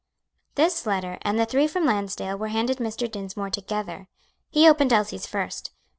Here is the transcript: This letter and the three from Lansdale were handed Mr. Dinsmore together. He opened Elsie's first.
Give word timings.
This 0.55 0.87
letter 0.87 1.19
and 1.21 1.37
the 1.39 1.45
three 1.45 1.67
from 1.67 1.85
Lansdale 1.85 2.35
were 2.35 2.47
handed 2.47 2.77
Mr. 2.79 3.07
Dinsmore 3.07 3.51
together. 3.51 4.07
He 4.49 4.67
opened 4.67 4.91
Elsie's 4.91 5.27
first. 5.27 5.73